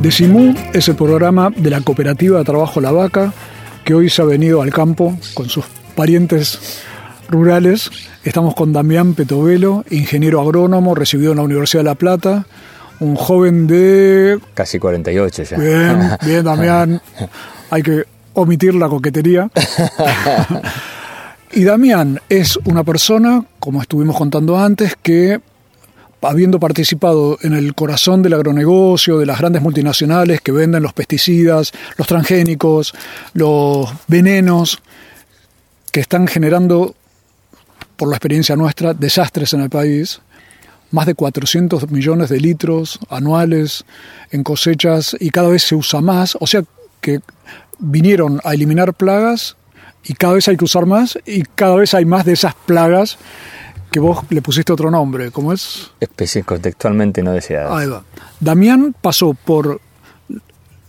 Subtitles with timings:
[0.00, 3.34] Decimú es el programa de la cooperativa de trabajo La Vaca
[3.84, 6.80] que hoy se ha venido al campo con sus parientes
[7.28, 7.90] rurales.
[8.24, 12.46] Estamos con Damián Petovelo, ingeniero agrónomo, recibido en la Universidad de La Plata,
[12.98, 14.38] un joven de...
[14.54, 15.58] Casi 48 ya.
[15.58, 17.02] Bien, bien Damián,
[17.70, 19.50] hay que omitir la coquetería.
[21.52, 25.40] y Damián es una persona, como estuvimos contando antes, que
[26.22, 31.72] habiendo participado en el corazón del agronegocio, de las grandes multinacionales que venden los pesticidas,
[31.96, 32.92] los transgénicos,
[33.32, 34.82] los venenos,
[35.92, 36.94] que están generando,
[37.96, 40.20] por la experiencia nuestra, desastres en el país,
[40.90, 43.84] más de 400 millones de litros anuales
[44.30, 46.62] en cosechas y cada vez se usa más, o sea
[47.00, 47.20] que
[47.78, 49.56] vinieron a eliminar plagas
[50.04, 53.18] y cada vez hay que usar más y cada vez hay más de esas plagas
[53.90, 55.90] que vos le pusiste otro nombre, ¿cómo es?
[56.00, 57.72] Especies contextualmente no deseadas.
[57.72, 58.02] Ahí va.
[58.38, 59.80] Damián pasó por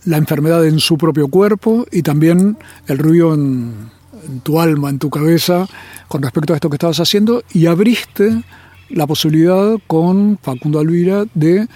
[0.04, 3.90] la enfermedad en su propio cuerpo y también el ruido en,
[4.26, 5.66] en tu alma, en tu cabeza,
[6.08, 8.42] con respecto a esto que estabas haciendo, y abriste
[8.90, 11.66] la posibilidad con Facundo Alvira de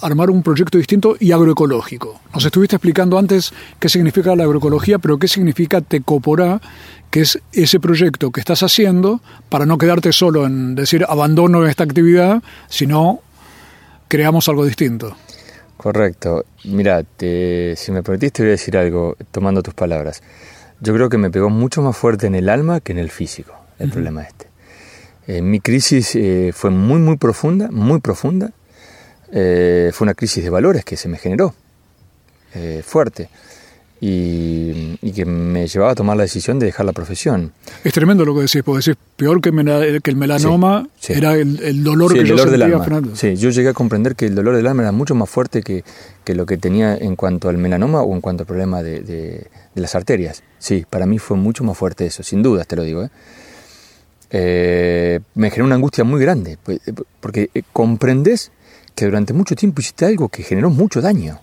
[0.00, 2.20] armar un proyecto distinto y agroecológico.
[2.32, 6.60] Nos estuviste explicando antes qué significa la agroecología, pero qué significa Tecoporá,
[7.12, 11.84] que es ese proyecto que estás haciendo para no quedarte solo en decir abandono esta
[11.84, 13.20] actividad, sino
[14.08, 15.14] creamos algo distinto.
[15.76, 16.46] Correcto.
[16.64, 20.22] Mira, si me permitiste voy a decir algo tomando tus palabras.
[20.80, 23.52] Yo creo que me pegó mucho más fuerte en el alma que en el físico,
[23.78, 24.46] el problema este.
[25.26, 28.52] Eh, mi crisis eh, fue muy, muy profunda, muy profunda.
[29.30, 31.54] Eh, fue una crisis de valores que se me generó,
[32.84, 33.28] fuerte,
[34.04, 37.52] y, y, que me llevaba a tomar la decisión de dejar la profesión.
[37.84, 39.52] Es tremendo lo que decís, porque decís, peor que,
[40.02, 41.18] que el melanoma sí, sí.
[41.20, 42.84] era el, el, dolor sí, que el yo dolor sentía, del alma.
[42.84, 43.14] Fernando.
[43.14, 45.84] Sí, yo llegué a comprender que el dolor del alma era mucho más fuerte que,
[46.24, 49.46] que lo que tenía en cuanto al melanoma o en cuanto al problema de, de,
[49.72, 50.42] de las arterias.
[50.58, 53.04] Sí, para mí fue mucho más fuerte eso, sin dudas te lo digo.
[53.04, 53.10] ¿eh?
[54.30, 56.80] Eh, me generó una angustia muy grande, pues,
[57.20, 58.50] porque eh, comprendes
[58.96, 61.38] que durante mucho tiempo hiciste algo que generó mucho daño.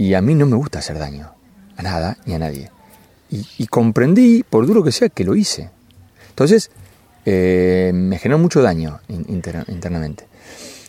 [0.00, 1.30] Y a mí no me gusta hacer daño,
[1.76, 2.70] a nada ni a nadie.
[3.30, 5.68] Y, y comprendí, por duro que sea, que lo hice.
[6.30, 6.70] Entonces,
[7.26, 10.24] eh, me generó mucho daño inter, internamente.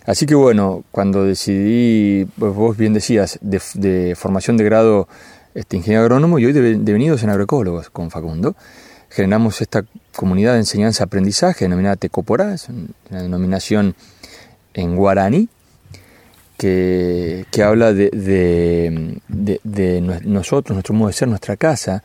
[0.05, 5.09] Así que bueno, cuando decidí, pues vos bien decías, de, de formación de grado
[5.55, 8.55] este, ingeniero agrónomo y hoy de, devenidos en agroecólogos con Facundo,
[9.09, 9.83] generamos esta
[10.15, 13.93] comunidad de enseñanza-aprendizaje denominada Tecoporá, es una denominación
[14.73, 15.49] en guaraní
[16.61, 19.19] que, habla de,
[20.23, 22.03] nosotros, nuestro modo de ser, nuestra casa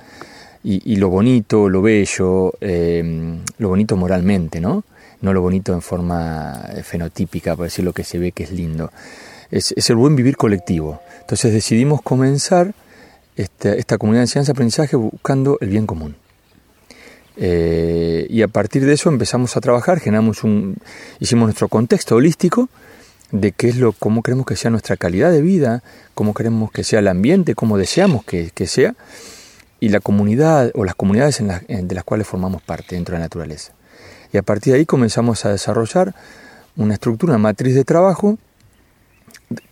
[0.64, 4.84] y, lo bonito, lo bello, eh, lo bonito moralmente, ¿no?
[5.20, 8.90] No lo bonito en forma fenotípica, por decir lo que se ve que es lindo.
[9.50, 11.00] Es, el buen vivir colectivo.
[11.20, 12.74] Entonces decidimos comenzar
[13.36, 16.16] esta, esta comunidad de enseñanza-aprendizaje buscando el bien común.
[17.36, 20.76] Eh, y a partir de eso empezamos a trabajar, generamos un,
[21.20, 22.70] hicimos nuestro contexto holístico
[23.32, 25.82] de qué es lo, cómo queremos que sea nuestra calidad de vida,
[26.14, 28.94] cómo queremos que sea el ambiente, cómo deseamos que, que sea,
[29.80, 33.18] y la comunidad o las comunidades en la, de las cuales formamos parte dentro de
[33.18, 33.72] la naturaleza.
[34.32, 36.14] Y a partir de ahí comenzamos a desarrollar
[36.76, 38.38] una estructura, una matriz de trabajo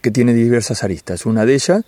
[0.01, 1.27] que tiene diversas aristas.
[1.27, 1.85] Una de ellas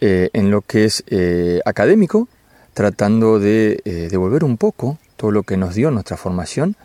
[0.00, 2.28] eh, en lo que es eh, académico,
[2.74, 6.76] tratando de eh, devolver un poco todo lo que nos dio nuestra formación,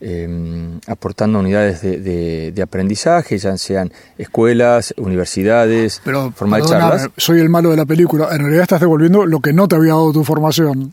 [0.00, 7.08] eh, aportando unidades de, de, de, aprendizaje, ya sean escuelas, universidades, Pero, forma de charlas.
[7.16, 9.92] Soy el malo de la película, en realidad estás devolviendo lo que no te había
[9.92, 10.92] dado tu formación.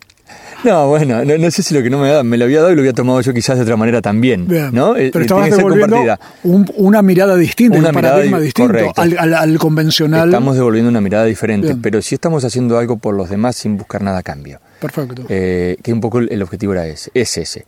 [0.64, 2.72] No, bueno, no, no, sé si lo que no me da, me lo había dado
[2.72, 4.48] y lo había tomado yo quizás de otra manera también.
[4.48, 4.94] Bien, ¿no?
[4.94, 5.98] Pero estabas devolviendo
[6.44, 10.30] un, una mirada distinta, una un mirada paradigma di distinto al, al, al, convencional.
[10.30, 11.82] Estamos devolviendo una mirada diferente, Bien.
[11.82, 14.62] pero sí estamos haciendo algo por los demás sin buscar nada a cambio.
[14.80, 15.24] Perfecto.
[15.28, 17.66] Eh, que un poco el objetivo era ese, es ese.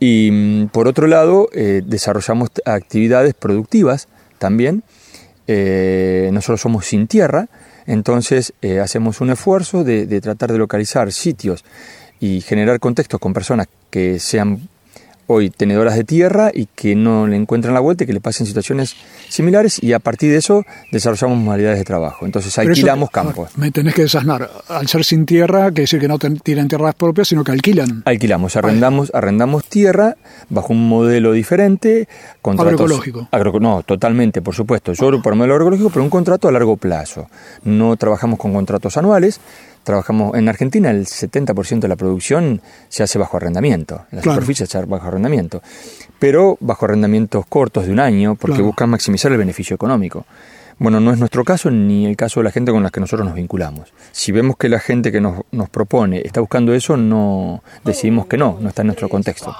[0.00, 4.08] Y mm, por otro lado, eh, desarrollamos actividades productivas
[4.38, 4.82] también.
[5.46, 7.48] Eh, nosotros somos sin tierra,
[7.86, 11.64] entonces eh, hacemos un esfuerzo de, de, tratar de localizar sitios
[12.20, 14.68] y generar contextos con personas que sean
[15.28, 18.46] hoy tenedoras de tierra y que no le encuentran la vuelta y que le pasen
[18.46, 18.96] situaciones
[19.28, 22.26] similares y a partir de eso desarrollamos modalidades de trabajo.
[22.26, 23.56] Entonces alquilamos campos.
[23.56, 24.50] Me tenés que desasnar.
[24.68, 28.02] Al ser sin tierra, quiere decir que no tienen tierras propias, sino que alquilan.
[28.06, 30.16] Alquilamos, arrendamos, arrendamos tierra
[30.48, 32.08] bajo un modelo diferente.
[32.42, 33.28] agroecológico.
[33.60, 34.94] no, totalmente, por supuesto.
[34.94, 37.28] Yo por modelo agroecológico, pero un contrato a largo plazo.
[37.64, 39.40] No trabajamos con contratos anuales,
[39.88, 44.76] trabajamos en Argentina el 70% de la producción se hace bajo arrendamiento, la superficie se
[44.76, 45.62] hace bajo arrendamiento,
[46.18, 50.26] pero bajo arrendamientos cortos de un año porque buscan maximizar el beneficio económico.
[50.78, 53.26] Bueno, no es nuestro caso ni el caso de la gente con la que nosotros
[53.26, 53.94] nos vinculamos.
[54.12, 58.36] Si vemos que la gente que nos, nos propone está buscando eso, no decidimos que
[58.36, 59.56] no, no está en nuestro contexto.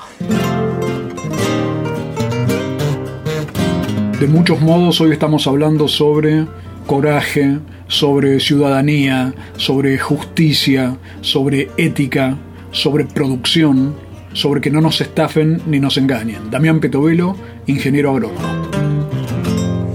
[4.21, 6.47] De muchos modos hoy estamos hablando sobre
[6.87, 12.37] coraje, sobre ciudadanía, sobre justicia, sobre ética,
[12.71, 13.97] sobre producción,
[14.35, 16.51] sobre que no nos estafen ni nos engañen.
[16.51, 17.35] Damián Petovelo,
[17.67, 18.69] ingeniero agrónomo.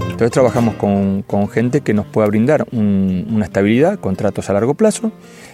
[0.02, 5.12] Entonces trabajamos con, gente que nos pueda brindar una estabilidad, contratos a largo plazo,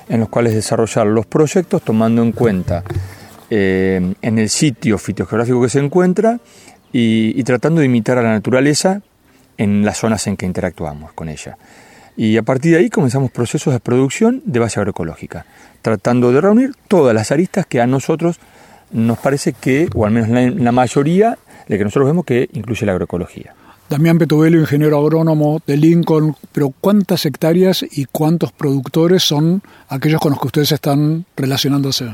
[0.08, 2.84] en los cuales desarrollar los proyectos tomando en cuenta
[3.48, 6.40] eh, en el sitio fitogeográfico que se encuentra
[6.92, 9.00] y tratando de imitar a la naturaleza
[9.56, 11.56] en las zonas en que interactuamos con ella.
[12.20, 15.46] Y a partir de ahí comenzamos procesos de producción de base agroecológica,
[15.80, 18.38] tratando de reunir todas las aristas que a nosotros
[18.92, 22.92] nos parece que, o al menos la, mayoría, de que nosotros vemos que incluye la
[22.92, 23.54] agroecología.
[23.88, 30.32] Damián Petubelo, ingeniero agrónomo de Lincoln, pero ¿cuántas hectáreas y cuántos productores son aquellos con
[30.32, 32.04] los que ustedes están relacionándose?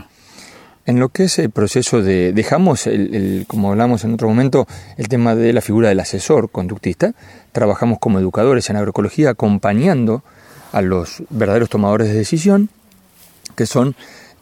[0.87, 5.09] En lo que es el proceso de, dejamos, el, como hablamos en otro momento, el
[5.09, 7.13] tema de la figura del asesor conductista,
[7.51, 10.23] trabajamos como educadores en agroecología acompañando
[10.71, 12.71] a los verdaderos tomadores de decisión,
[13.57, 13.97] que son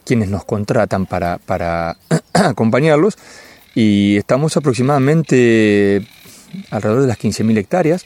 [0.05, 1.97] quienes nos contratan para, para
[2.35, 3.17] acompañarlos,
[3.75, 6.07] y estamos aproximadamente
[6.71, 8.05] alrededor de las 15.000 hectáreas,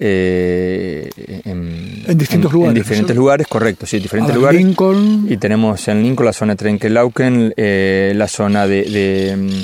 [0.00, 1.10] eh,
[1.44, 2.76] en, distintos lugares.
[2.76, 4.62] En diferentes lugares, correcto, sí, diferentes lugares.
[4.62, 5.26] Lincoln.
[5.28, 9.62] Y tenemos en Lincoln la zona de Trenquelauquen, eh, la zona de, mm,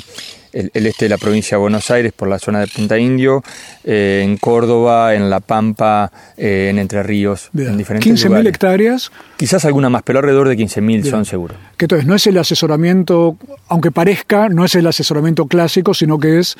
[0.52, 3.44] el, este de la provincia de Buenos Aires por la zona de Punta Indio,
[3.84, 9.12] eh, en Córdoba, en La Pampa, en Entre Ríos, en diferentes 15.000 hectáreas.
[9.36, 11.56] Quizás alguna más, pero alrededor de 15.000 son seguros.
[11.76, 13.36] Que entonces no es el asesoramiento,
[13.68, 16.56] aunque parezca, no es el asesoramiento clásico, sino que es,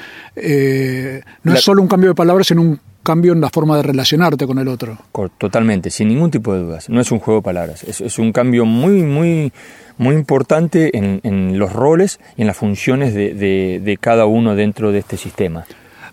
[1.42, 4.46] no es solo un cambio de palabras, sino un cambio en la forma de relacionarte
[4.46, 4.98] con el otro.
[5.38, 6.88] Totalmente, sin ningún tipo de dudas.
[6.88, 9.52] No es un juego de palabras, es, un cambio muy, muy,
[9.96, 15.16] muy importante en, los roles y en las funciones de, cada uno dentro de este
[15.16, 15.64] sistema.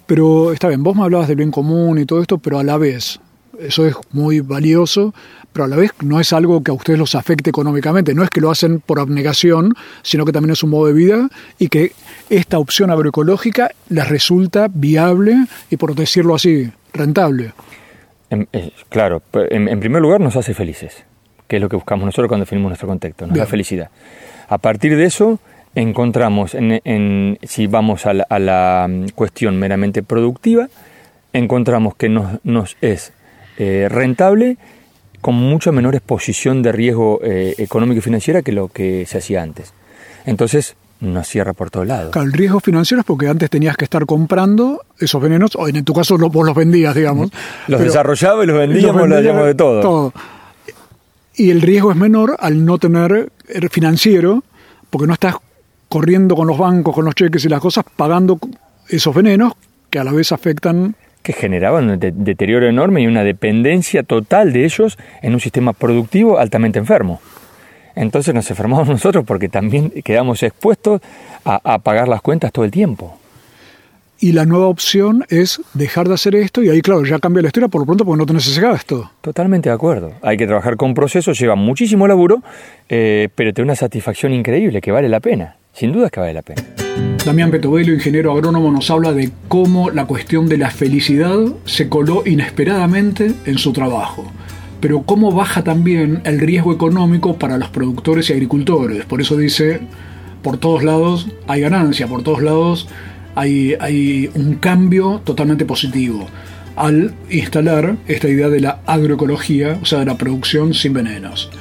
[0.05, 2.77] Pero está bien, vos me hablabas del bien común y todo esto, pero a la
[2.77, 3.19] vez,
[3.59, 5.13] eso es muy valioso,
[5.53, 8.29] pero a la vez no es algo que a ustedes los afecte económicamente, no es
[8.29, 11.29] que lo hacen por abnegación, sino que también es un modo de vida
[11.59, 11.93] y que
[12.29, 15.35] esta opción agroecológica les resulta viable
[15.69, 17.53] y, por decirlo así, rentable.
[18.29, 21.03] Eh, claro, en, primer lugar nos hace felices,
[21.47, 23.89] que es lo que buscamos nosotros cuando definimos nuestro contexto, nos da felicidad.
[24.47, 25.39] A partir de eso
[25.75, 30.67] encontramos, en, si vamos a la, mm, cuestión meramente productiva,
[31.33, 33.13] encontramos que nos, nos es
[33.57, 34.57] eh, rentable
[35.21, 39.43] con mucha menor exposición de riesgo eh, económico y financiera que lo que se hacía
[39.43, 39.73] antes.
[40.25, 42.15] Entonces, no cierra por todos lados.
[42.15, 45.93] el riesgo financiero es porque antes tenías que estar comprando esos venenos, o en tu
[45.93, 47.31] caso vos los vendías, digamos.
[47.67, 49.81] Los desarrollaba y los vendíamos, los vendíamos de todo.
[49.81, 50.13] todo.
[51.35, 53.31] Y el riesgo es menor al no tener
[53.71, 54.43] financiero,
[54.89, 55.35] porque no estás
[55.89, 58.39] corriendo con los bancos, con los cheques y las cosas, pagando
[58.87, 59.53] esos venenos
[59.89, 64.65] que a la vez afectan que generaban un deterioro enorme y una dependencia total de
[64.65, 67.21] ellos en un sistema productivo altamente enfermo.
[67.95, 71.01] Entonces nos enfermamos nosotros porque también quedamos expuestos
[71.45, 73.17] a, pagar las cuentas todo el tiempo.
[74.19, 77.47] Y la nueva opción es dejar de hacer esto y ahí, claro, ya cambia la
[77.47, 79.09] historia por lo pronto porque no tenés ese gasto.
[79.21, 80.13] Totalmente de acuerdo.
[80.21, 82.43] Hay que trabajar con procesos, lleva muchísimo laburo,
[82.87, 85.55] eh, pero te da una satisfacción increíble que vale la pena.
[85.73, 86.61] Sin duda es que vale la pena.
[87.25, 92.21] Damián Petovelo, ingeniero agrónomo, nos habla de cómo la cuestión de la felicidad se coló
[92.25, 94.31] inesperadamente en su trabajo
[94.81, 99.05] pero cómo baja también el riesgo económico para los productores y agricultores.
[99.05, 99.79] Por eso dice,
[100.41, 102.89] por todos lados hay ganancia, por todos lados
[103.35, 106.27] hay, hay un cambio totalmente positivo
[106.75, 111.51] al instalar esta idea de la agroecología, o sea, de la producción sin venenos.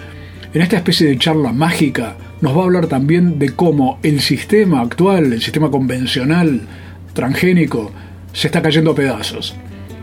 [0.54, 4.80] En esta especie de charla mágica nos va a hablar también de cómo el sistema
[4.80, 6.62] actual, el sistema convencional
[7.12, 7.92] transgénico,
[8.32, 9.54] se está cayendo a pedazos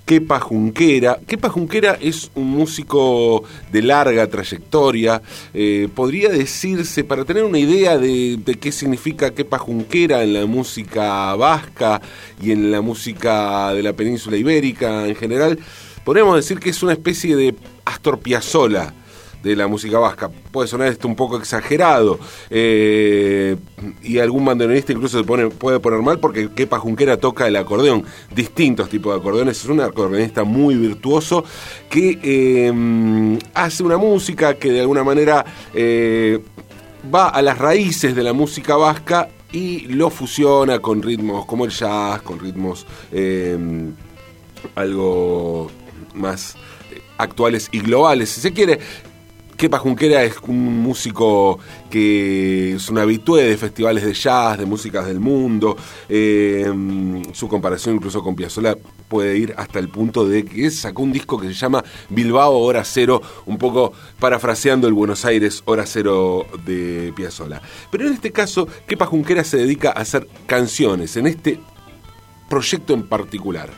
[0.09, 1.19] Kepa Junquera.
[1.27, 5.21] Kepa Junquera es un músico de larga trayectoria.
[5.53, 11.35] Eh, podría decirse, para tener una idea de, qué significa Kepa Junquera en la música
[11.35, 12.01] vasca
[12.41, 15.59] y en la música de la península ibérica en general,
[16.05, 18.95] podríamos decir que es una especie de Astor Piazzolla
[19.43, 20.31] de la música vasca.
[20.51, 22.19] Puede sonar esto un poco exagerado
[22.51, 23.57] eh,
[24.03, 28.05] y algún bandoneonista incluso se puede poner mal porque Kepa Junquera toca el acordeón,
[28.35, 29.59] distintos tipos de acordeones.
[29.59, 31.45] Es un acordeonista muy virtuoso
[31.89, 36.41] que eh, hace una música que de alguna manera eh,
[37.15, 41.71] va a las raíces de la música vasca y lo fusiona con ritmos como el
[41.71, 42.87] jazz, con ritmos
[44.75, 45.71] algo
[46.15, 46.57] más
[47.19, 48.79] actuales y globales, si se quiere.
[49.59, 51.59] Kepa Junquera es un músico
[51.91, 55.77] que es un habitué de festivales de jazz, de músicas del mundo.
[56.09, 56.73] Eh,
[57.33, 58.77] su comparación incluso con Piazzolla
[59.09, 62.85] puede ir hasta el punto de que sacó un disco que se llama Bilbao Hora
[62.85, 67.61] Cero, un poco parafraseando el Buenos Aires Hora Cero de Piazzolla.
[67.91, 71.59] Pero en este caso, Kepa Junquera se dedica a hacer canciones, en este
[72.49, 73.71] proyecto en particular.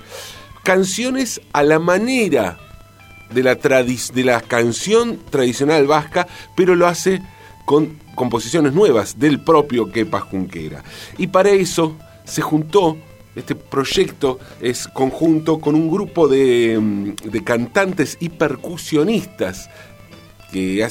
[0.62, 2.58] Canciones a la manera
[3.32, 7.22] de la, de la canción tradicional vasca, pero lo hace
[7.64, 10.82] con composiciones nuevas del propio Kepa Junquera.
[11.18, 12.96] Y para eso se juntó,
[13.36, 19.70] este proyecto es conjunto con un grupo de, mm, cantantes y percusionistas
[20.52, 20.86] que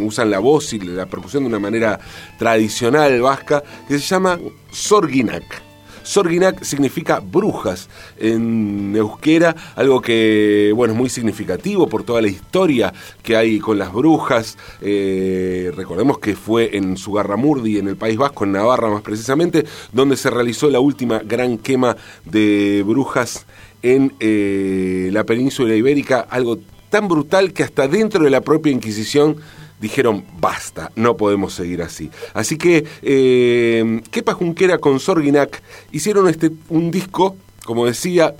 [0.00, 2.00] usan la voz y la percusión de una manera
[2.38, 4.38] tradicional vasca, que se llama
[4.72, 5.69] Sorginak.
[6.10, 7.88] Sorginak significa brujas
[8.18, 13.78] en euskera, algo que bueno es muy significativo por toda la historia que hay con
[13.78, 14.58] las brujas.
[14.80, 20.16] Eh, recordemos que fue en Sugarramurdi, en el País Vasco, en Navarra más precisamente, donde
[20.16, 23.46] se realizó la última gran quema de brujas
[23.80, 29.36] en eh, la península ibérica, algo tan brutal que hasta dentro de la propia Inquisición
[29.80, 32.10] dijeron basta, no podemos seguir así.
[32.34, 38.34] Así que eh, Kepa Junquera con Sorginak hicieron este, un disco, como decía,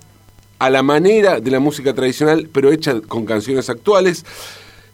[0.59, 4.25] a la manera de la música tradicional, pero hecha con canciones actuales,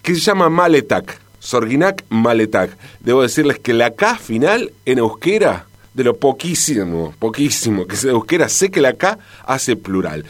[0.03, 1.21] que se llama Maletak.
[1.41, 2.77] Sorginak Maletak.
[3.01, 8.49] Debo decirles que la K final en euskera, de lo poquísimo, poquísimo que se euskera,
[8.49, 10.25] sé que la K hace plural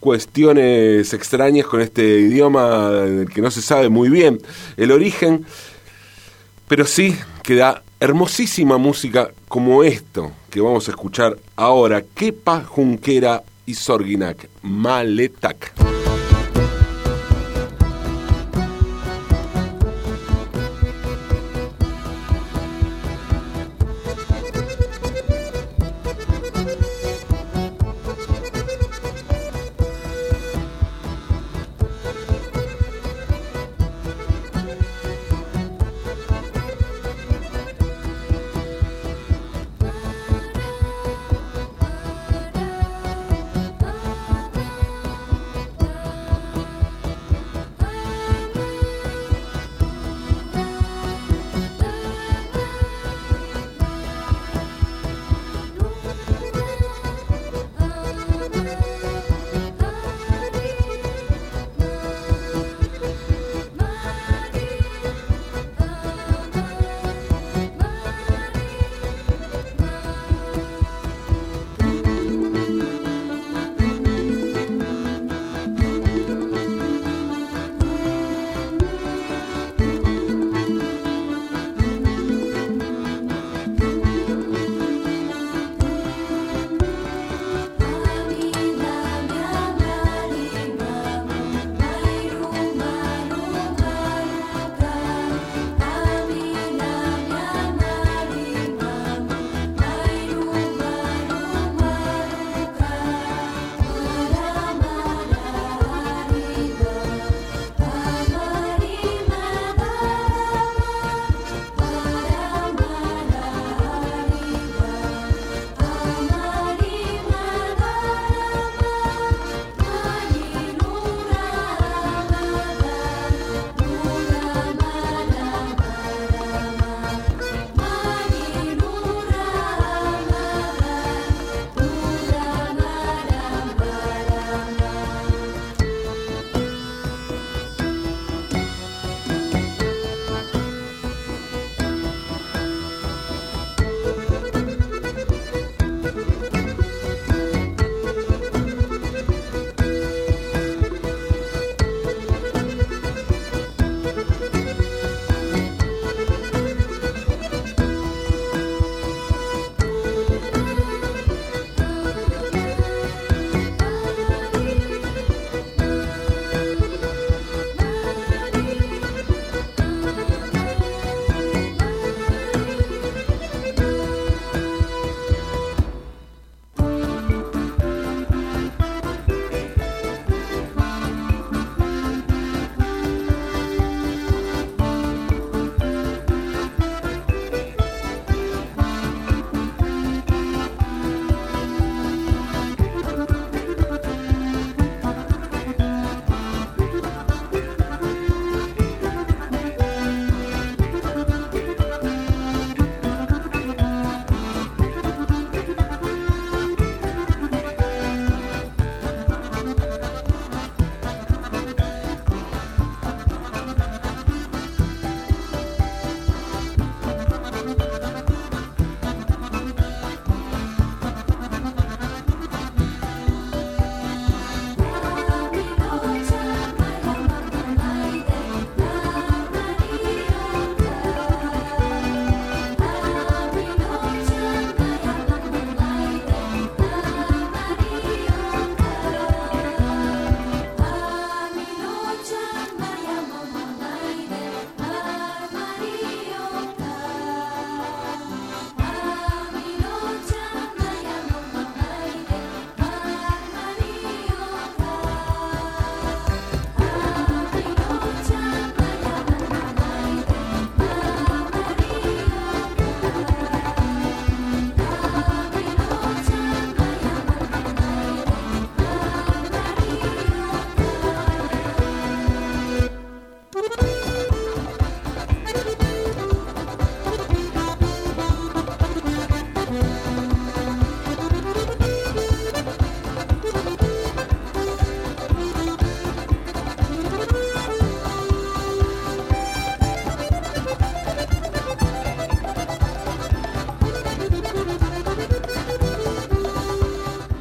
[0.00, 2.90] cuestiones extrañas con este idioma
[3.32, 4.40] que no se sabe muy bien
[4.76, 5.44] el origen,
[6.66, 13.42] pero sí que da hermosísima música como esto que vamos a escuchar ahora, Kepa Junquera
[13.66, 16.09] y Sorginak, Maletak.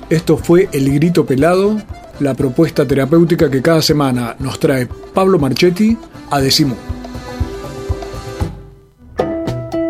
[0.10, 1.78] Esto fue El Grito Pelado,
[2.20, 5.96] la propuesta terapéutica que cada semana nos trae Pablo Marchetti
[6.32, 6.74] a Decimu.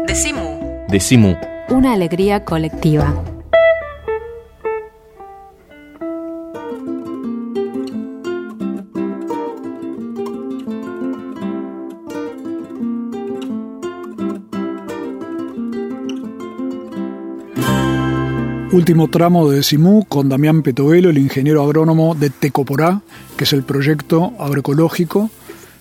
[0.06, 0.60] Decimu.
[0.90, 1.36] Decimu.
[1.70, 3.29] Una alegría colectiva.
[18.80, 23.02] Último tramo de Simú con Damián Petovelo, el ingeniero agrónomo de Tecoporá,
[23.36, 25.30] que es el proyecto agroecológico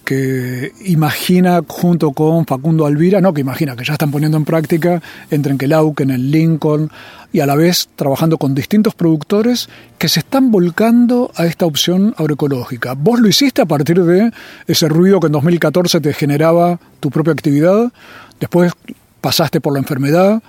[0.05, 5.01] que imagina junto con Facundo Alvira, no que imagina, que ya están poniendo en práctica
[5.31, 6.91] en Trenquelauquen, en Lincoln,
[7.33, 12.17] y a la vez trabajando con distintos productores que se están volcando a esta opción
[12.19, 12.95] agroecológica.
[12.95, 14.33] ¿Vos lo hiciste a partir de
[14.67, 17.93] ese ruido que en 2014 te generaba tu propia actividad?
[18.41, 18.73] Después
[19.21, 20.43] pasaste por la enfermedad,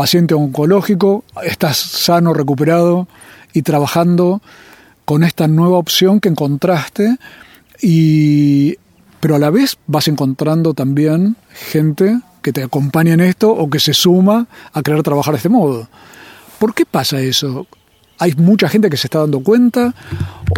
[0.00, 3.06] paciente oncológico, estás sano, recuperado
[3.52, 4.40] y trabajando
[5.04, 7.18] con esta nueva opción que encontraste
[7.82, 8.78] y
[9.20, 13.78] pero a la vez vas encontrando también gente que te acompaña en esto o que
[13.78, 15.86] se suma a querer trabajar de este modo.
[16.58, 17.66] ¿Por qué pasa eso?
[18.18, 19.94] ¿Hay mucha gente que se está dando cuenta?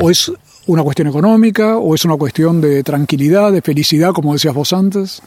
[0.01, 0.31] ¿O es
[0.69, 1.79] una cuestión económica?
[1.79, 5.21] ¿O es una cuestión de tranquilidad, de felicidad, como decías vos antes?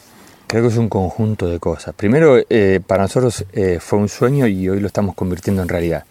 [0.47, 1.95] Creo que es un conjunto de cosas.
[1.95, 6.05] Primero, eh, para nosotros eh, fue un sueño y hoy lo estamos convirtiendo en realidad.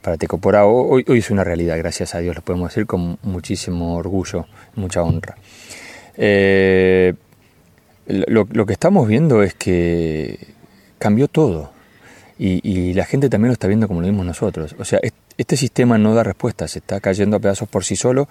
[0.00, 3.96] Para Tecopora hoy, hoy es una realidad, gracias a Dios, lo podemos decir con muchísimo
[3.96, 5.36] orgullo, mucha honra.
[6.16, 7.14] Eh,
[8.06, 10.38] lo, que estamos viendo es que
[10.98, 11.72] cambió todo
[12.38, 14.74] y, y, la gente también lo está viendo como lo vimos nosotros.
[14.78, 15.00] O sea,
[15.36, 18.28] este sistema no da respuestas, se está cayendo a pedazos por sí solo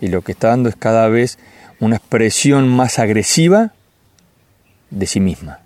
[0.00, 1.38] y lo que está dando es cada vez
[1.80, 3.72] una expresión más agresiva
[4.92, 5.60] de sí misma.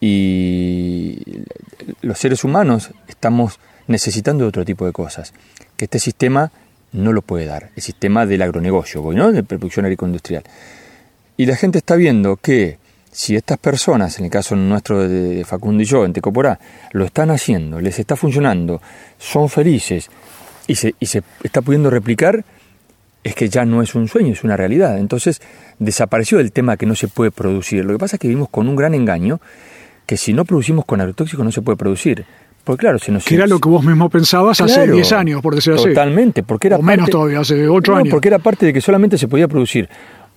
[0.00, 1.20] Y
[2.00, 5.32] los seres humanos estamos necesitando otro tipo de cosas,
[5.76, 6.50] que este sistema
[6.92, 9.32] no lo puede dar, el sistema del agronegocio, ¿no?
[9.32, 10.44] de producción agroindustrial.
[11.36, 12.78] Y la gente está viendo que
[13.10, 16.58] si estas personas, en el caso nuestro de Facundo y yo, en Tecoporá,
[16.92, 18.80] lo están haciendo, les está funcionando,
[19.18, 20.08] son felices
[20.66, 22.44] y se, y se está pudiendo replicar,
[23.24, 24.98] es que ya no es un sueño, es una realidad.
[24.98, 25.40] Entonces
[25.78, 27.84] desapareció el tema que no se puede producir.
[27.84, 29.40] Lo que pasa es que vivimos con un gran engaño,
[30.06, 32.24] que si no producimos con agrotóxicos no se puede producir.
[32.64, 33.24] Porque claro, se nos...
[33.24, 35.88] Que era lo que vos mismo pensabas claro, hace 10 años, por decirlo así.
[35.88, 38.10] Totalmente, porque era o menos parte, todavía, hace 8 no, años.
[38.10, 39.88] porque era parte de que solamente se podía producir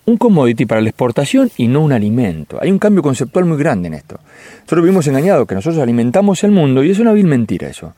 [0.06, 2.58] un commodity para la exportación y no un alimento.
[2.62, 4.20] Hay un cambio conceptual muy grande en esto.
[4.62, 7.94] Nosotros vivimos engañados que nosotros alimentamos el mundo y es una vil mentira eso.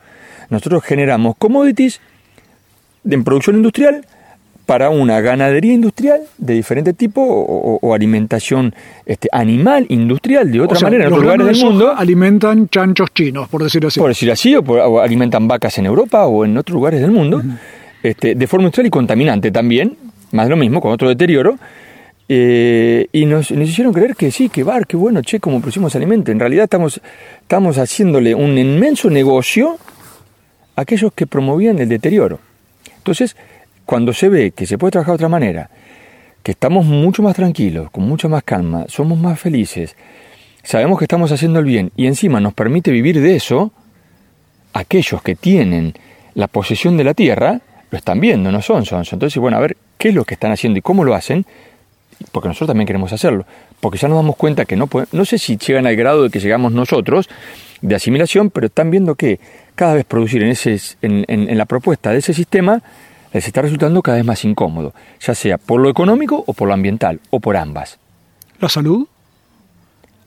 [0.50, 2.00] Nosotros generamos commodities
[3.08, 4.06] en producción industrial
[4.68, 8.74] para una ganadería industrial de diferente tipo o, alimentación
[9.06, 11.94] este, animal industrial de otra o sea, manera en otros lugares del mundo.
[11.96, 13.98] alimentan chanchos chinos, por decirlo así.
[13.98, 17.10] Por decir así, o, por, o, alimentan vacas en Europa o en otros lugares del
[17.10, 17.58] mundo, uh -huh.
[18.02, 19.96] este, de forma industrial y contaminante también,
[20.32, 21.56] más de lo mismo, con otro deterioro.
[22.28, 25.96] Eh, y nos, nos, hicieron creer que sí, que bar, que bueno, che, como producimos
[25.96, 26.30] alimento.
[26.30, 27.00] En realidad estamos,
[27.40, 29.78] estamos haciéndole un inmenso negocio
[30.76, 32.38] a aquellos que promovían el deterioro.
[32.98, 33.34] Entonces,
[33.88, 35.70] cuando se ve que se puede trabajar de otra manera,
[36.42, 39.96] que estamos mucho más tranquilos, con mucha más calma, somos más felices,
[40.62, 43.72] sabemos que estamos haciendo el bien y encima nos permite vivir de eso,
[44.74, 45.94] aquellos que tienen
[46.34, 49.14] la posesión de la tierra, lo están viendo, no son sonsos.
[49.14, 51.46] Entonces, bueno, a ver qué es lo que están haciendo y cómo lo hacen,
[52.30, 53.46] porque nosotros también queremos hacerlo.
[53.80, 56.28] Porque ya nos damos cuenta que no pueden, no sé si llegan al grado de
[56.28, 57.30] que llegamos nosotros
[57.80, 59.40] de asimilación, pero están viendo que
[59.74, 62.82] cada vez producir en, ese, en la propuesta de ese sistema
[63.32, 66.74] les está resultando cada vez más incómodo, ya sea por lo económico o por lo
[66.74, 67.98] ambiental, o por ambas.
[68.60, 69.06] ¿La salud?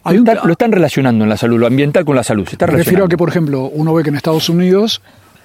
[0.04, 2.46] Lo están, lo están, relacionando en la salud, lo ambiental con la salud.
[2.48, 5.02] Se está Me refiero a que, por ejemplo, uno ve que en Estados Unidos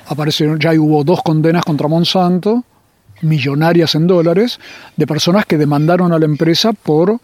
[0.09, 2.65] aparecieron, ya hubo dos condenas contra Monsanto,
[3.23, 4.59] millonarias en dólares,
[4.97, 7.19] de personas que demandaron a la empresa por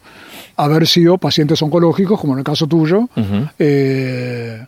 [0.56, 3.50] haber sido pacientes oncológicos, como en el caso tuyo, uh -huh.
[3.58, 4.66] eh,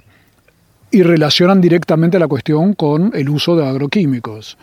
[0.90, 4.56] y relacionan directamente la cuestión con el uso de agroquímicos.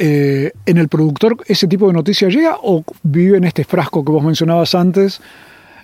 [0.00, 4.12] Eh, ¿En el productor ese tipo de noticias llega o vive en este frasco que
[4.12, 5.20] vos mencionabas antes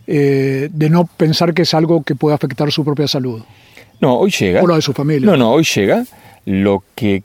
[0.06, 3.42] eh, de no pensar que es algo que puede afectar su propia salud?
[4.00, 4.62] No, hoy llega.
[4.62, 5.26] O la de su familia.
[5.28, 6.04] No, no, hoy llega.
[6.44, 7.24] Lo que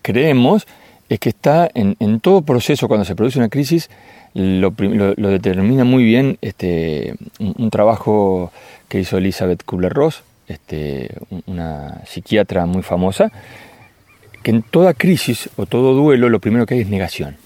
[0.00, 0.66] creemos
[1.08, 3.90] es que está en, en todo proceso, cuando se produce una crisis,
[4.34, 8.52] lo, lo, lo determina muy bien este, un, un, trabajo
[8.88, 11.10] que hizo Elizabeth Kubler-Ross, este,
[11.46, 13.32] una psiquiatra muy famosa,
[14.42, 17.36] que en toda crisis o todo duelo lo primero que hay es negación.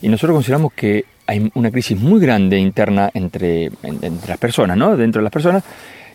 [0.00, 4.96] Y nosotros consideramos que hay una crisis muy grande interna entre, entre las personas, ¿no?
[4.96, 5.62] Dentro de las personas,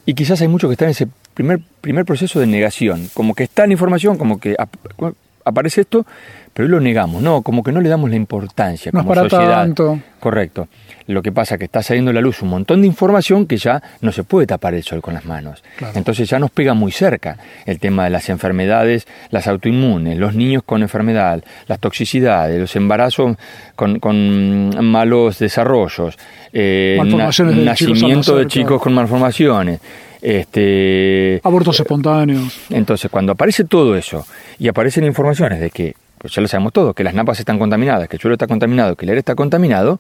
[0.06, 3.44] y quizás hay muchos que están en ese primer, primer proceso de negación, como que
[3.44, 4.56] está en información, como que
[5.46, 6.06] aparece esto,
[6.54, 9.16] pero hoy lo negamos, no, como que no le damos la importancia No es como
[9.16, 9.62] para sociedad.
[9.62, 10.00] tanto.
[10.20, 10.68] Correcto.
[11.08, 13.58] Lo que pasa es que está saliendo a la luz un montón de información que
[13.58, 15.62] ya no se puede tapar el sol con las manos.
[15.78, 15.94] Claro.
[15.98, 20.64] Entonces ya nos pega muy cerca el tema de las enfermedades, las autoinmunes, los niños
[20.64, 23.36] con enfermedad, las toxicidades, los embarazos
[23.76, 26.18] con, con malos desarrollos,
[26.54, 29.82] eh, Malformaciones de chicos nacimiento de chicos con malformaciones.
[30.22, 32.62] Este, Abortos espontáneos.
[32.70, 34.26] entonces, cuando aparece todo eso
[34.58, 38.08] y aparecen informaciones de que, pues ya lo sabemos todo, que las napas están contaminadas,
[38.08, 40.00] que el suelo está contaminado, que el aire está contaminado,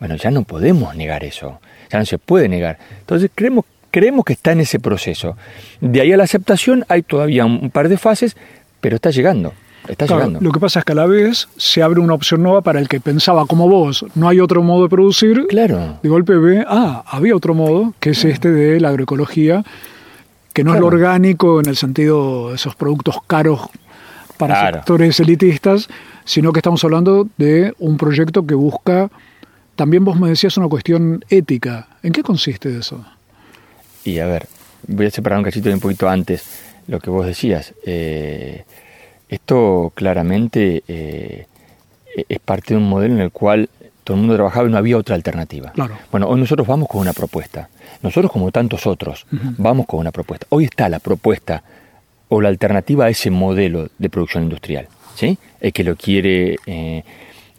[0.00, 1.60] bueno, ya no podemos negar eso,
[1.92, 2.78] ya no se puede negar.
[3.00, 5.36] Entonces, creemos, creemos que está en ese proceso.
[5.82, 8.34] De ahí a la aceptación hay todavía un par de fases,
[8.80, 9.52] pero está llegando,
[9.86, 10.40] está Claro, llegando.
[10.40, 12.88] lo que pasa es que a la vez se abre una opción nueva para el
[12.88, 15.46] que pensaba como vos, no hay otro modo de producir.
[15.48, 15.98] Claro.
[16.02, 19.62] De golpe ve, ah, había otro modo, que es este de la agroecología,
[20.54, 23.60] que no es lo orgánico en el sentido de esos productos caros
[24.48, 24.76] para Claro.
[24.78, 25.88] sectores elitistas,
[26.24, 29.10] sino que estamos hablando de un proyecto que busca,
[29.76, 31.88] también vos me decías una cuestión ética.
[32.02, 33.04] ¿En qué consiste eso?
[34.04, 34.46] Y a ver,
[34.86, 36.44] voy a separar un cachito de un poquito antes
[36.88, 37.72] lo que vos decías.
[37.86, 38.64] Eh,
[39.28, 41.46] esto claramente eh,
[42.28, 43.68] es parte de un modelo en el cual
[44.04, 45.70] todo el mundo trabajaba y no había otra alternativa.
[45.70, 45.94] Claro.
[46.10, 47.68] Bueno, hoy nosotros vamos con una propuesta.
[48.02, 50.46] Nosotros, como tantos otros, vamos con una propuesta.
[50.50, 51.62] Hoy está la propuesta
[52.34, 54.88] o la alternativa a ese modelo de producción industrial.
[55.14, 55.36] ¿sí?
[55.60, 57.04] El que lo quiere eh,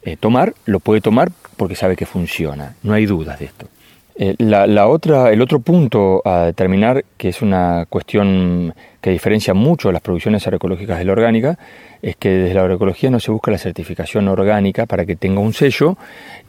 [0.02, 2.74] eh, tomar, lo puede tomar porque sabe que funciona.
[2.82, 3.68] No hay dudas de esto.
[4.16, 9.92] Eh, la, otra, el otro punto a determinar, que es una cuestión que diferencia mucho
[9.92, 11.60] las producciones agroecológicas de la orgánica,
[12.02, 15.54] es que desde la agroecología no se busca la certificación orgánica para que tenga un
[15.54, 15.98] sello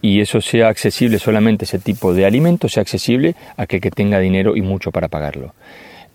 [0.01, 4.19] y eso sea accesible solamente ese tipo de alimento, sea accesible a aquel que tenga
[4.19, 5.53] dinero y mucho para pagarlo.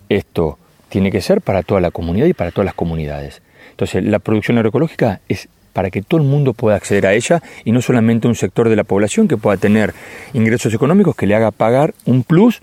[0.09, 0.57] Esto
[0.89, 3.41] tiene que ser para toda la comunidad y para todas las comunidades.
[3.71, 7.71] Entonces, la producción agroecológica es para que todo el mundo pueda acceder a ella y
[7.71, 9.93] no solamente un sector de la población que pueda tener
[10.33, 12.61] ingresos económicos que le haga pagar un plus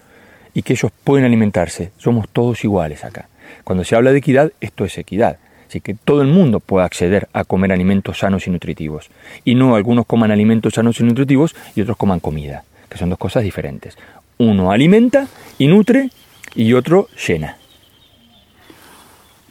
[0.53, 1.93] y que ellos pueden alimentarse.
[1.97, 3.29] Somos todos iguales acá.
[3.65, 5.39] Cuando se habla de equidad, esto es equidad.
[5.69, 9.11] Así que todo el mundo pueda acceder a comer alimentos sanos y nutritivos.
[9.45, 13.19] Y no algunos coman alimentos sanos y nutritivos y otros coman comida, que son dos
[13.19, 13.97] cosas diferentes.
[14.39, 15.27] Uno alimenta
[15.59, 16.11] y nutre
[16.55, 17.57] y otro llena.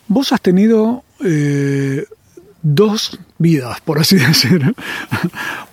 [0.08, 2.06] Vos has tenido eh,
[2.62, 4.76] dos vidas, por así decir,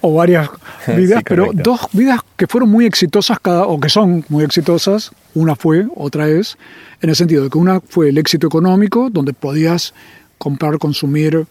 [0.01, 0.51] o varias
[0.87, 5.11] vidas, Sí, pero dos vidas que fueron muy exitosas cada, o que son muy exitosas.
[5.35, 6.59] Una fue, otra es,
[7.01, 9.95] en el sentido de que una fue el éxito económico, donde podías
[10.38, 11.47] comprar, consumir,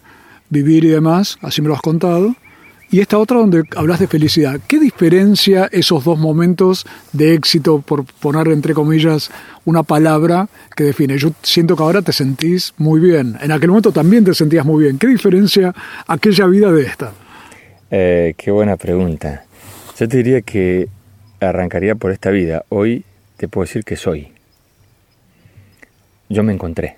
[0.48, 2.36] vivir y demás, así me lo has contado.
[2.92, 4.60] Y esta otra donde hablas de felicidad.
[4.68, 9.30] ¿Qué diferencia esos dos momentos de éxito, por poner entre comillas
[9.64, 11.16] una palabra que define?
[11.16, 13.38] Yo siento que ahora te sentís muy bien.
[13.40, 14.98] En aquel momento también te sentías muy bien.
[14.98, 15.74] ¿Qué diferencia
[16.06, 17.12] aquella vida de esta?
[17.90, 19.46] Eh, qué buena pregunta.
[19.98, 20.90] Yo te diría que
[21.40, 22.66] arrancaría por esta vida.
[22.68, 23.06] Hoy
[23.38, 24.32] te puedo decir que soy.
[26.28, 26.96] Yo me encontré.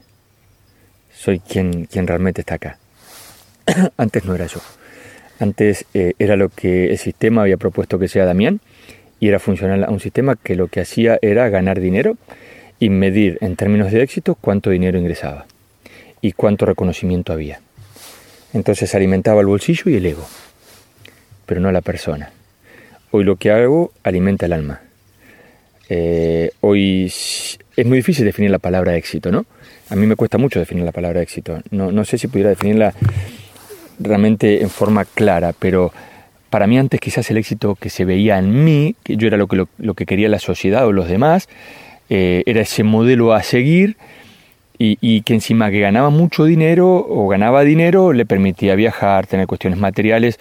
[1.14, 2.78] Soy quien, quien realmente está acá.
[3.96, 4.59] Antes no era yo.
[5.40, 8.61] Antes eh, era lo que el sistema había propuesto que sea Damián
[9.20, 12.16] y era funcional a un sistema que lo que hacía era ganar dinero
[12.79, 15.47] y medir en términos de éxito cuánto dinero ingresaba
[16.20, 17.61] y cuánto reconocimiento había.
[18.53, 20.27] Entonces alimentaba el bolsillo y el ego
[21.47, 22.31] pero no a la persona.
[23.11, 24.81] Hoy lo que hago alimenta el alma.
[25.88, 29.47] Eh, hoy es muy difícil definir la palabra éxito, ¿no?
[29.90, 31.61] A mí me cuesta mucho definir la palabra éxito.
[31.70, 32.94] No, no sé si pudiera definirla
[33.98, 35.92] realmente en forma clara, pero
[36.50, 39.48] para mí antes quizás el éxito que se veía en mí, que yo era lo
[39.48, 41.48] que, lo, que quería la sociedad o los demás,
[42.11, 43.96] eh, era ese modelo a seguir
[44.78, 49.46] y, y que encima que ganaba mucho dinero o ganaba dinero le permitía viajar, tener
[49.46, 50.38] cuestiones materiales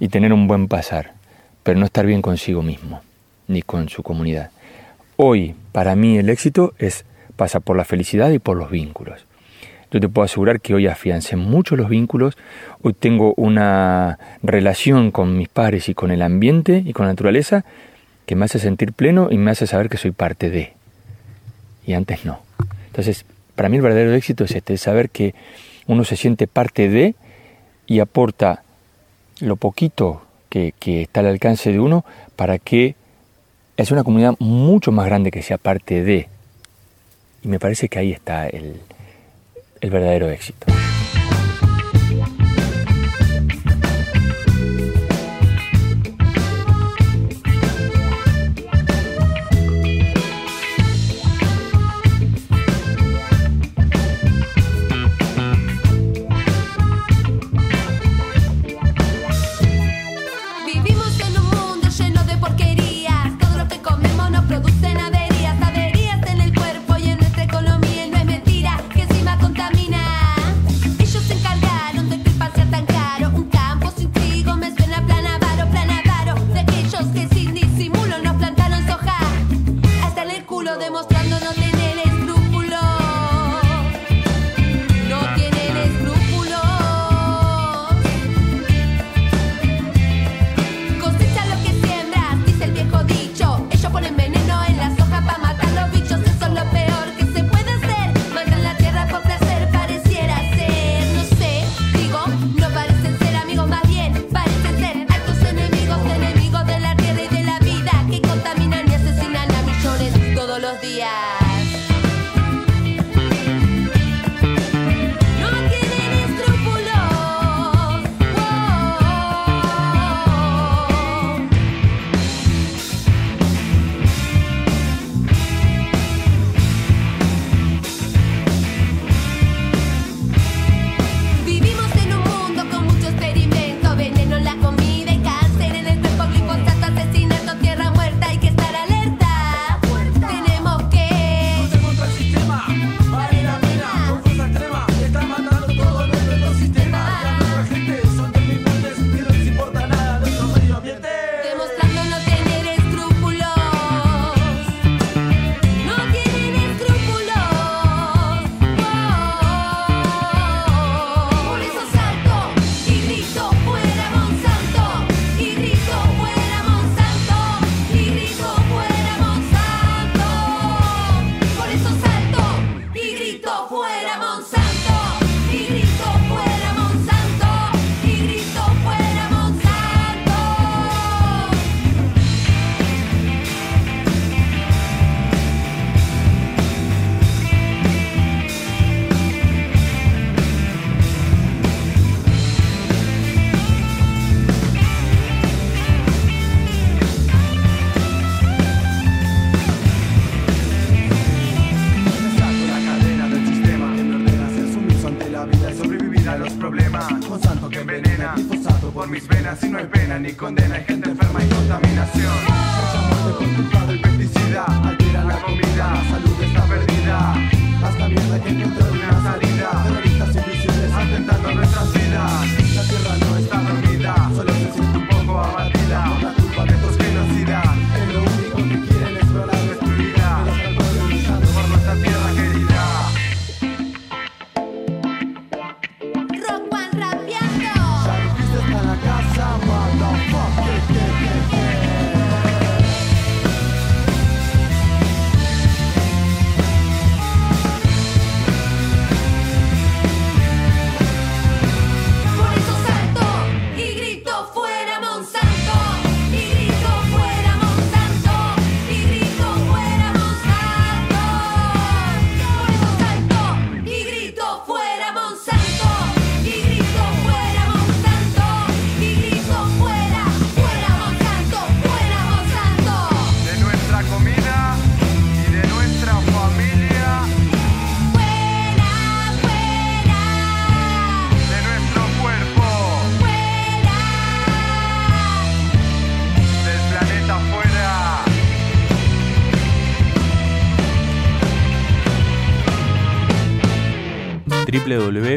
[0.00, 1.12] y tener un buen pasar,
[1.62, 3.00] pero no estar bien consigo mismo
[3.48, 4.50] ni con su comunidad.
[5.16, 7.04] Hoy, para mí, el éxito es
[7.36, 9.26] pasa por la felicidad y por los vínculos.
[9.94, 12.36] Yo te puedo asegurar que hoy afiancé mucho los vínculos,
[12.82, 17.64] hoy tengo una relación con mis padres y con el ambiente y con la naturaleza
[18.26, 20.72] que me hace sentir pleno y me hace saber que soy parte de.
[21.86, 22.40] Y antes no.
[22.88, 25.32] Entonces, para mí el verdadero éxito es este, es saber que
[25.86, 27.14] uno se siente parte de
[27.86, 28.64] y aporta
[29.38, 32.04] lo poquito que, que está al alcance de uno
[32.34, 32.96] para que
[33.76, 36.26] es una comunidad mucho más grande que sea parte de.
[37.44, 38.80] Y me parece que ahí está el,
[39.84, 40.66] el verdadero éxito.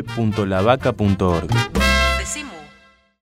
[0.01, 1.77] www.lavaca.org